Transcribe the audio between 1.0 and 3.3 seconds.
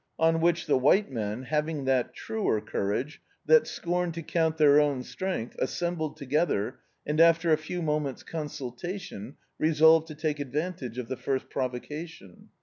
men, having that truer courage